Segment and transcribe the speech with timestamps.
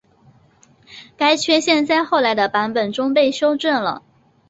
[1.15, 4.01] 该缺陷在后来的版本中被修正了。